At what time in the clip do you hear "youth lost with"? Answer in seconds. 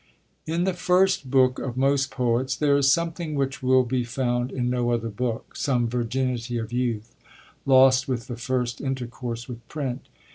6.73-8.25